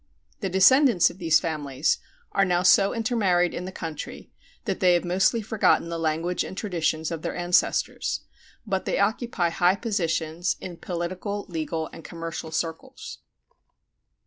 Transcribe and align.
The 0.39 0.49
descendants 0.49 1.11
of 1.11 1.19
these 1.19 1.39
families 1.39 1.99
are 2.31 2.43
now 2.43 2.63
so 2.63 2.91
intermarried 2.91 3.53
in 3.53 3.65
the 3.65 3.71
country 3.71 4.31
that 4.65 4.79
they 4.79 4.95
have 4.95 5.05
mostly 5.05 5.43
forgotten 5.43 5.89
the 5.89 5.99
language 5.99 6.43
and 6.43 6.57
traditions 6.57 7.11
of 7.11 7.21
their 7.21 7.35
ancestors; 7.35 8.21
but 8.65 8.85
they 8.85 8.97
occupy 8.97 9.49
high 9.51 9.75
positions 9.75 10.55
in 10.59 10.77
political, 10.77 11.45
legal, 11.49 11.87
and 11.93 12.03
commercial 12.03 12.49
circles. 12.49 13.19